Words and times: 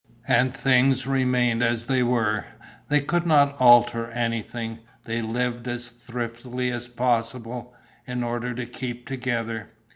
And 0.27 0.51
things 0.51 1.05
remained 1.05 1.61
as 1.61 1.85
they 1.85 2.01
were: 2.01 2.45
they 2.87 3.01
could 3.01 3.23
not 3.27 3.55
alter 3.61 4.09
anything; 4.09 4.79
they 5.03 5.21
lived 5.21 5.67
as 5.67 5.89
thriftily 5.89 6.71
as 6.71 6.87
possible, 6.87 7.75
in 8.07 8.23
order 8.23 8.55
to 8.55 8.65
keep 8.65 9.05
together. 9.05 9.69